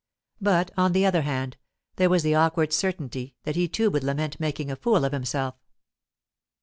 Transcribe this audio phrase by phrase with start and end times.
[0.41, 1.57] But, on the other hand,
[1.97, 5.53] there was the awkward certainty that he too would lament making a fool of himself.